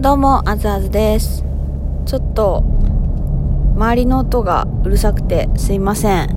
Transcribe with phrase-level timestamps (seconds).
[0.00, 1.42] どうも、あずあずです。
[2.06, 2.62] ちょっと、
[3.74, 6.30] 周りの音がうるさくてすいません。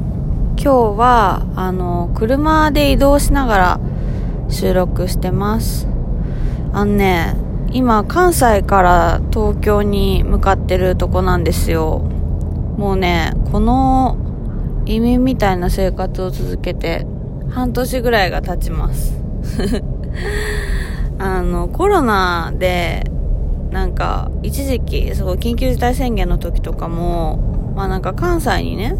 [0.57, 3.79] 今日は、あの、車で移動しながら
[4.49, 5.87] 収録してます。
[6.73, 7.35] あのね、
[7.71, 11.99] 今、関西から東京に向かってるとこなんですよ。
[12.79, 14.17] もうね、この
[14.87, 17.05] 移民みたいな生活を続けて
[17.51, 19.21] 半年ぐらいが経ちます。
[21.19, 23.03] あの、コロナで、
[23.71, 27.37] なんか、一時期、そう、緊急事態宣言の時とかも、
[27.75, 28.95] まあなんか関西にね、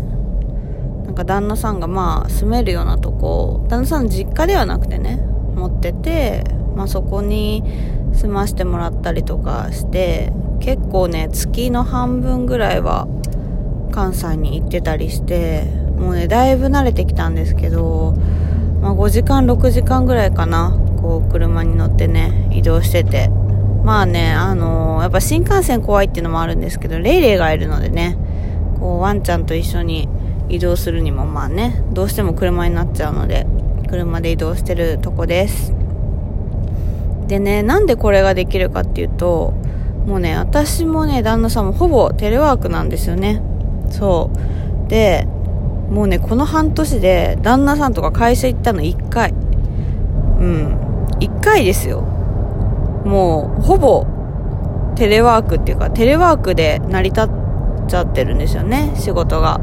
[1.05, 5.21] なんか旦那さんがまあ住めるようなとこ、旦那さん実家ではなくてね、
[5.55, 6.45] 持ってて、
[6.75, 7.63] まあそこに
[8.13, 10.31] 住ましてもらったりとかして、
[10.61, 13.07] 結構ね、月の半分ぐらいは
[13.91, 15.63] 関西に行ってたりして、
[15.97, 18.13] もうね、だいぶ慣れてきたんですけど、
[18.81, 23.29] まあ5時間、6時間ぐらいかな、こう車に乗ってね、移動してて、
[23.91, 28.15] まあね、あのーやっぱ新幹線怖いっていうのもあるんですけど、レイレイがいるのでね、
[28.79, 30.07] こうワンちゃんと一緒に
[30.47, 33.45] 移動するにもまあね、どうしても車になっちゃうので、
[33.89, 35.73] 車で移動してるとこです。
[37.27, 39.53] でね、なんでこれができるかっていうと、
[40.05, 43.41] もうね、私もね、旦那さんもほぼテレワークなんですよね。
[43.89, 44.31] そ
[44.85, 44.89] う。
[44.89, 45.27] で、
[45.89, 49.31] もうね、この半年で旦那さんとか会社行ったの1回。
[49.31, 49.33] う
[50.45, 50.77] ん。
[51.19, 52.10] 1回ですよ。
[53.05, 54.05] もう、ほぼ、
[54.95, 57.29] テレワークっていうか、テレワークで成り立っ
[57.87, 59.59] ちゃってるんですよね、仕事が。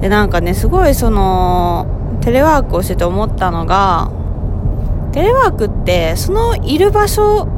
[0.00, 1.86] で、なんかね、すごいその、
[2.20, 4.10] テレワークをしてて思ったのが、
[5.12, 7.48] テレワークって、そのいる場所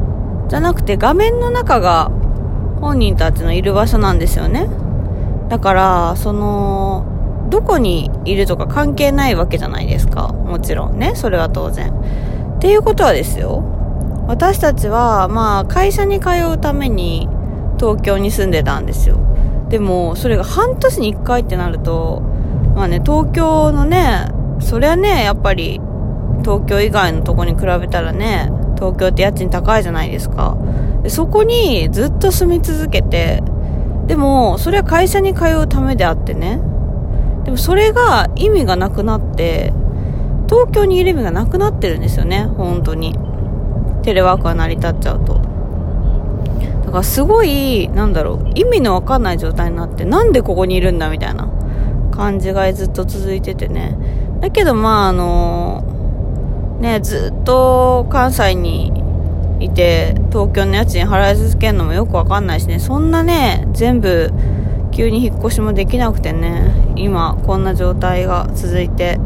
[0.48, 2.10] じゃなくて、画面の中が
[2.80, 4.69] 本人たちのいる場所なんですよね。
[5.48, 7.05] だから、その、
[7.50, 10.28] どこにいるとか関係ないわけじゃないですか。
[10.28, 11.92] もちろんね、それは当然。
[12.56, 13.62] っていうことはですよ、
[14.27, 17.28] 私たちは、まあ、会社に通うために
[17.78, 19.19] 東京に住んでたんですよ。
[19.69, 22.23] でも、それが半年に1回ってなると、
[22.75, 24.27] まあね、東京のね、
[24.60, 25.81] そりゃね、やっぱり、
[26.43, 30.56] 東京以外のとこに比べたらね、東京って家賃高いじゃないですか。
[31.03, 33.43] でそこにずっと住み続けて、
[34.06, 36.60] でも、それは会社に通うためであってね。
[37.44, 39.72] でもそれが意味がなくなって、
[40.49, 43.16] 東京にいる意味がなくなってるんですよね、本当に。
[44.03, 45.35] テレワークが成り立っちゃうと。
[46.85, 51.49] だからすごい、なんだろう、意味のわかんない状態になって、なんでここにいるんだみたいな
[52.11, 53.97] 感じがずっと続いててね。
[54.41, 55.85] だけどまああの、
[56.81, 58.93] ね、ずっと関西に
[59.61, 64.33] いて、東京の家賃払い続けるのもよくわかんないしね、そんなね、全部、
[64.91, 69.19] 急に引っ越しもできなくてね、今こんな状態が続いて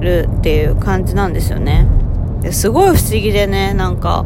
[0.00, 1.86] るっていう感じなんですよね。
[2.44, 4.24] ですごい不思議でね、なんか、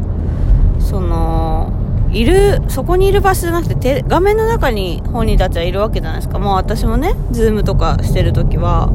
[0.79, 1.71] その、
[2.11, 6.37] いる、そこにいる場所じゃなくて、画面の中に本人たちはいるわけじゃないですか。
[6.37, 8.89] もう私もね、ズームとかしてるときは。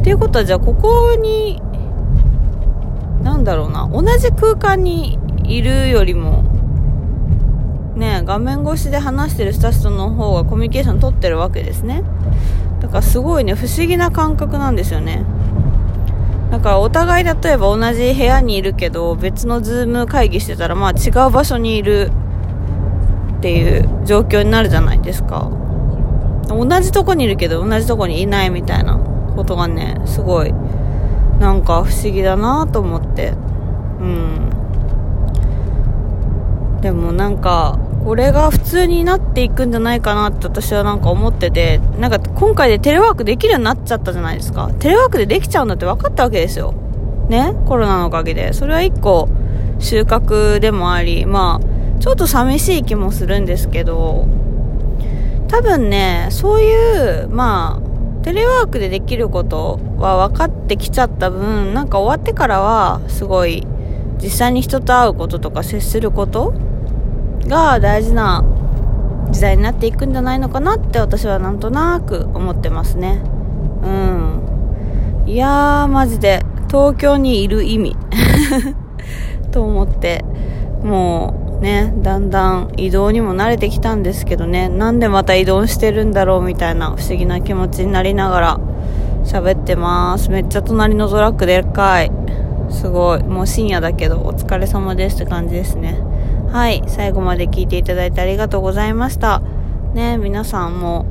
[0.00, 1.62] っていうことは、じゃあここに、
[3.22, 6.42] なんだろうな、同じ空間にいるよりも、
[7.94, 12.02] ね、画面越しで話してる人たちとの方がコミュニケーション取ってるわけですね。
[12.80, 15.24] だからすごいね、不思議な感覚なんですよね。
[16.50, 22.10] だからお互い例えば同じ部屋にいるけど別のズーム会議してたらまあ違う場所にいる
[23.38, 25.50] っていう状況になるじゃないですか。
[26.48, 30.52] 同じとこにいるけど同じとこにいないみたいなことがね、すごい
[31.38, 33.34] なんか不思議だなと思って。
[34.00, 34.50] うん。
[36.80, 37.78] でもなんか
[38.08, 44.70] これが普通になっていくんじゃないかなって私はなんか思ってて、なんか今回でテレワークできるようになっちゃったじゃないですか。
[44.78, 46.72] テレワークでできちゃうんだって分かったわけですよ。
[47.28, 47.54] ね？
[47.66, 48.54] コロナのおかげで。
[48.54, 49.28] それは一個
[49.78, 54.26] 収穫でもあり、まあ、ちょっと寂しい気もするんですけど、
[55.48, 63.66] 多分ね、そういう、まあ、テレワークでできることは分かってきちゃった分、なんか終わってからは、すごい、
[64.16, 66.54] 実際に人と会うこととか接すること
[67.46, 68.44] が大事な
[69.30, 73.22] 時代になっていくんじゃないのかなって私はなんとなく思ってますね。
[73.82, 75.24] うん。
[75.26, 77.96] いやー、マジで、東京にいる意味
[79.52, 80.24] と思って、
[80.82, 88.60] もうね、だんだん移動にも慣れてきたんですけどね、なんでまた移動してるんだろうみたいな不思議な気持ちになりながら
[89.24, 90.30] 喋ってます。
[90.30, 92.10] めっちゃ隣のトラックでっかい。
[92.70, 93.22] すごい。
[93.22, 95.98] もう深夜だけど、お疲れ様ですって感じですね。
[96.50, 96.82] はい。
[96.86, 99.42] 最後まで聞いていただいてありがとうございました。
[99.94, 101.06] ね、皆さんも、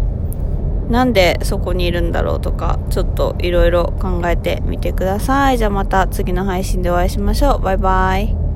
[0.89, 5.57] なんでそこにいるんだろうとか、ちょっといろいろ考えてみてください。
[5.57, 7.62] じゃあまた次の配信でお会いしましょう。
[7.62, 8.47] バイバイ。